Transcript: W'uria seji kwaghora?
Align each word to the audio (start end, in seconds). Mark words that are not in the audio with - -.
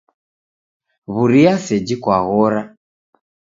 W'uria 1.13 1.53
seji 1.65 1.95
kwaghora? 2.03 2.61